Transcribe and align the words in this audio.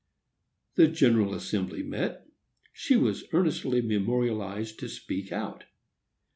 The 0.77 0.87
General 0.87 1.35
Assembly 1.35 1.83
met. 1.83 2.25
She 2.73 2.95
was 2.95 3.25
earnestly 3.33 3.83
memorialized 3.83 4.79
to 4.79 4.89
speak 4.89 5.31
out. 5.31 5.65